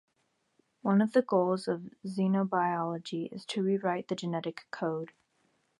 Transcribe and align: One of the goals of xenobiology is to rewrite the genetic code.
One 0.81 0.99
of 0.99 1.13
the 1.13 1.21
goals 1.21 1.67
of 1.67 1.91
xenobiology 2.07 3.31
is 3.31 3.45
to 3.45 3.61
rewrite 3.61 4.07
the 4.07 4.15
genetic 4.15 4.65
code. 4.71 5.11